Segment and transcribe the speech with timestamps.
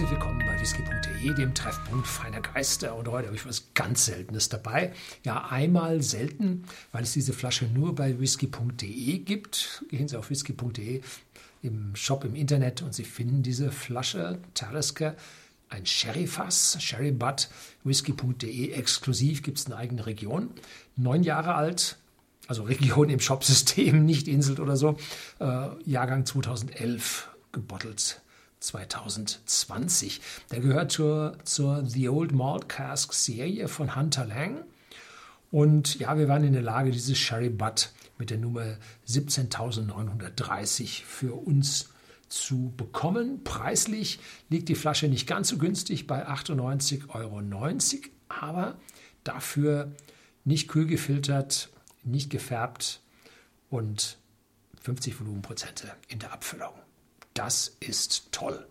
[0.00, 2.96] Herzlich willkommen bei whisky.de, dem Treffpunkt feiner Geister.
[2.96, 4.94] Und heute habe ich was ganz Seltenes dabei.
[5.24, 9.84] Ja, einmal selten, weil es diese Flasche nur bei whisky.de gibt.
[9.90, 11.02] Gehen Sie auf whisky.de
[11.60, 15.16] im Shop im Internet und Sie finden diese Flasche Talisker
[15.68, 17.50] ein Sherry-Fass, Sherry Butt,
[17.84, 20.48] whisky.de exklusiv, gibt es eine eigene Region.
[20.96, 21.98] Neun Jahre alt,
[22.48, 24.96] also Region im Shopsystem, nicht Insel oder so.
[25.40, 28.22] Äh, Jahrgang 2011 gebottelt.
[28.60, 30.20] 2020.
[30.50, 34.64] Der gehört zur, zur The Old Malt Cask Serie von Hunter Lang.
[35.50, 38.76] Und ja, wir waren in der Lage, dieses Sherry Butt mit der Nummer
[39.08, 41.88] 17.930 für uns
[42.28, 43.42] zu bekommen.
[43.42, 47.42] Preislich liegt die Flasche nicht ganz so günstig bei 98,90 Euro,
[48.28, 48.78] aber
[49.24, 49.92] dafür
[50.44, 51.70] nicht kühl gefiltert,
[52.04, 53.00] nicht gefärbt
[53.68, 54.18] und
[54.82, 56.72] 50 Volumenprozente in der Abfüllung.
[57.34, 58.66] Das ist toll.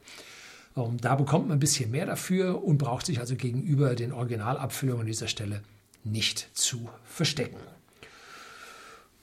[0.75, 5.02] Ähm, da bekommt man ein bisschen mehr dafür und braucht sich also gegenüber den Originalabfüllungen
[5.02, 5.61] an dieser Stelle
[6.03, 7.58] nicht zu verstecken.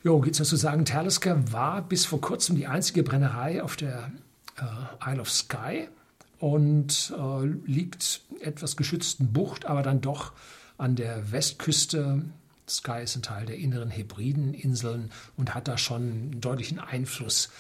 [0.03, 4.13] Jo, geht es zu sagen, Talisker war bis vor kurzem die einzige Brennerei auf der
[4.57, 5.89] äh, Isle of Skye
[6.39, 10.33] und äh, liegt etwas geschützten Bucht, aber dann doch
[10.79, 12.23] an der Westküste.
[12.69, 17.51] Skye ist ein Teil der inneren Hebrideninseln und hat da schon einen deutlichen Einfluss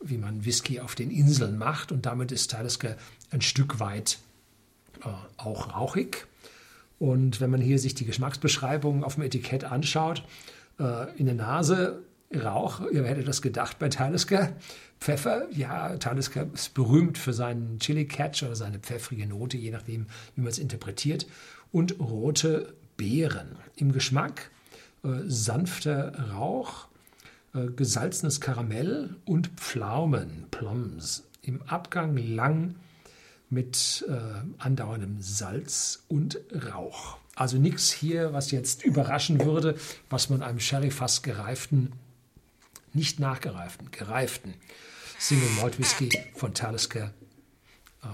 [0.00, 1.92] wie man Whisky auf den Inseln macht.
[1.92, 2.96] Und damit ist Talisker
[3.30, 4.18] ein Stück weit
[5.02, 6.26] äh, auch rauchig.
[6.98, 10.22] Und wenn man hier sich die Geschmacksbeschreibung auf dem Etikett anschaut,
[10.78, 12.02] äh, in der Nase
[12.34, 14.52] Rauch, ihr hättet das gedacht bei Talisker.
[15.00, 20.06] Pfeffer, ja, Talisker ist berühmt für seinen Chili Catch oder seine pfeffrige Note, je nachdem,
[20.34, 21.26] wie man es interpretiert.
[21.70, 23.56] Und rote Beeren.
[23.76, 24.50] Im Geschmack
[25.04, 26.88] äh, sanfter Rauch,
[27.56, 31.24] äh, gesalzenes Karamell und Pflaumen, Plums.
[31.42, 32.76] Im Abgang lang
[33.48, 34.18] mit äh,
[34.58, 36.38] andauerndem Salz und
[36.72, 37.18] Rauch.
[37.34, 39.76] Also nichts hier, was jetzt überraschen würde,
[40.10, 41.92] was man einem Sherry-Fass gereiften,
[42.92, 44.54] nicht nachgereiften, gereiften
[45.18, 47.12] Single Malt Whisky von Talisker
[48.02, 48.08] äh,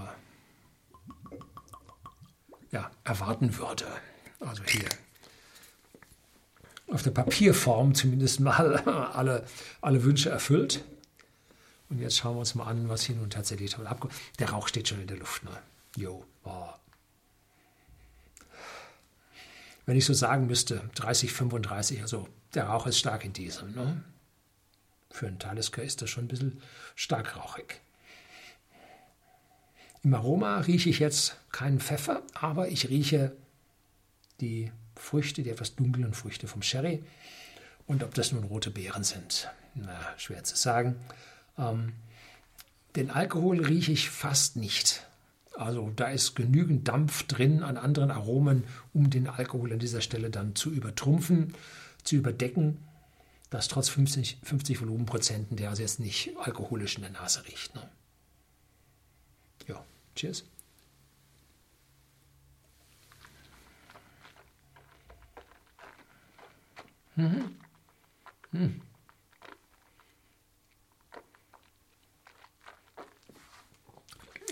[2.71, 3.87] ja, erwarten würde.
[4.39, 4.89] Also hier
[6.93, 8.77] auf der Papierform zumindest mal
[9.13, 9.45] alle,
[9.81, 10.83] alle Wünsche erfüllt.
[11.89, 14.13] Und jetzt schauen wir uns mal an, was hier nun tatsächlich toll abkommt.
[14.39, 15.43] Der Rauch steht schon in der Luft.
[15.43, 15.51] Ne?
[15.95, 16.69] Jo, oh.
[19.85, 23.73] Wenn ich so sagen müsste, 30, 35, also der Rauch ist stark in diesem.
[23.73, 24.03] Ne?
[25.11, 26.61] Für einen Talisker ist das schon ein bisschen
[26.95, 27.81] stark rauchig.
[30.03, 33.35] Im Aroma rieche ich jetzt keinen Pfeffer, aber ich rieche
[34.41, 34.71] die
[35.03, 37.03] Früchte, die etwas dunklen Früchte vom Sherry.
[37.85, 40.95] Und ob das nun rote Beeren sind, na, schwer zu sagen.
[41.57, 41.93] Ähm,
[42.95, 45.05] den Alkohol rieche ich fast nicht.
[45.55, 48.63] Also da ist genügend Dampf drin an anderen Aromen,
[48.93, 51.53] um den Alkohol an dieser Stelle dann zu übertrumpfen,
[52.03, 52.79] zu überdecken,
[53.49, 57.75] dass trotz 50, 50 Volumenprozenten der also jetzt nicht alkoholisch in der Nase riecht.
[57.75, 57.87] Ne?
[59.67, 60.45] Ja, cheers.
[67.15, 67.55] Mhm.
[68.51, 68.81] Mhm.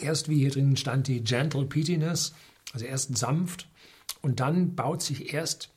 [0.01, 2.33] Erst wie hier drin stand die Gentle Peatiness,
[2.73, 3.67] also erst sanft
[4.21, 5.69] und dann baut sich erst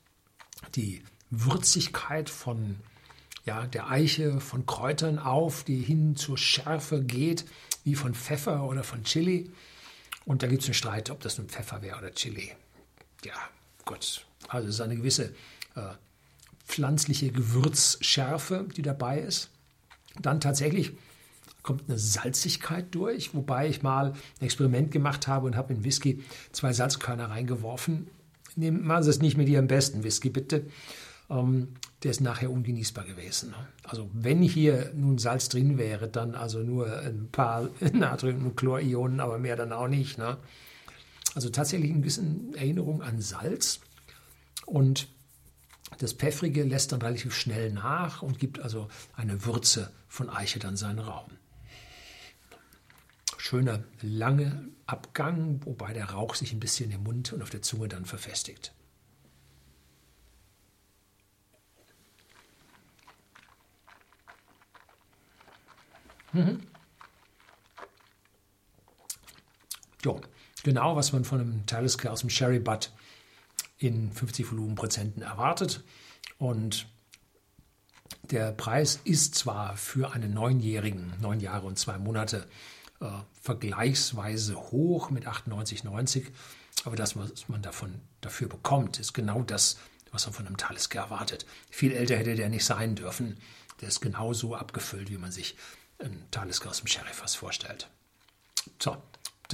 [0.75, 2.77] die Würzigkeit von
[3.45, 7.45] ja, der Eiche, von Kräutern auf, die hin zur Schärfe geht,
[7.85, 9.51] wie von Pfeffer oder von Chili.
[10.25, 12.53] Und da gibt es einen Streit, ob das nun Pfeffer wäre oder Chili.
[13.25, 13.35] Ja,
[13.85, 14.27] Gott.
[14.49, 15.35] Also es ist eine gewisse
[15.75, 15.93] äh,
[16.67, 19.51] pflanzliche Gewürzschärfe, die dabei ist.
[20.21, 20.93] Dann tatsächlich
[21.63, 26.23] kommt eine Salzigkeit durch, wobei ich mal ein Experiment gemacht habe und habe in Whisky
[26.53, 28.07] zwei Salzkörner reingeworfen.
[28.57, 30.67] Nehmen Sie es nicht mit Ihrem besten Whisky, bitte.
[31.31, 31.69] Ähm,
[32.03, 33.55] der ist nachher ungenießbar gewesen.
[33.83, 39.21] Also wenn hier nun Salz drin wäre, dann also nur ein paar Natrium- und Chlorionen,
[39.21, 40.19] aber mehr dann auch nicht.
[40.19, 40.37] Ne?
[41.35, 43.81] Also tatsächlich ein bisschen Erinnerung an Salz.
[44.67, 45.09] Und
[45.99, 50.77] das Pfeffrige lässt dann relativ schnell nach und gibt also eine Würze von Eiche dann
[50.77, 51.31] seinen Raum.
[53.39, 57.89] Schöner, langer Abgang, wobei der Rauch sich ein bisschen im Mund und auf der Zunge
[57.89, 58.73] dann verfestigt.
[66.33, 66.61] Mhm.
[70.03, 70.21] Jo,
[70.63, 72.93] genau, was man von einem Talisker aus dem Sherry Butt
[73.85, 75.83] in 50 Volumenprozenten erwartet.
[76.39, 76.87] Und
[78.31, 82.47] der Preis ist zwar für einen Neunjährigen, neun Jahre und zwei Monate,
[83.01, 83.07] äh,
[83.41, 86.27] vergleichsweise hoch mit 98,90.
[86.85, 89.79] Aber das, was man davon dafür bekommt, ist genau das,
[90.11, 91.47] was man von einem Talisker erwartet.
[91.71, 93.39] Viel älter hätte der nicht sein dürfen.
[93.81, 95.57] Der ist genauso abgefüllt, wie man sich
[95.99, 97.89] einen Talisker aus dem Sheriffers vorstellt.
[98.79, 98.97] So,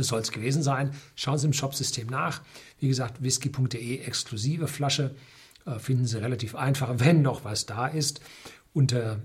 [0.00, 0.92] das soll es gewesen sein.
[1.14, 2.42] Schauen Sie im Shopsystem nach.
[2.78, 5.14] Wie gesagt, whisky.de exklusive Flasche
[5.66, 8.20] äh, finden Sie relativ einfach, wenn noch was da ist,
[8.72, 9.20] unter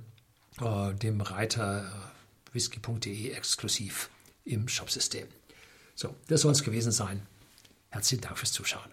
[0.62, 4.10] äh, dem Reiter äh, whisky.de exklusiv
[4.44, 5.28] im Shopsystem.
[5.96, 7.22] So, das soll es gewesen sein.
[7.90, 8.92] Herzlichen Dank fürs Zuschauen.